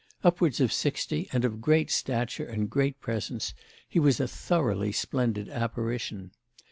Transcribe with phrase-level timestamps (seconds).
[0.23, 3.53] Upwards of sixty and of great stature and great presence,
[3.87, 6.31] he was a thoroughly splendid apparition.